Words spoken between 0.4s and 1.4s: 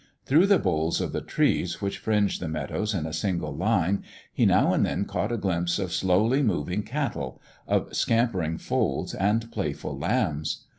the boles of the